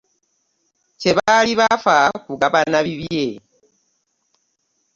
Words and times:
Kye 0.99 1.11
baali 1.17 1.51
bafa 1.59 1.95
kugabana 2.25 2.77
bibye. 2.85 3.27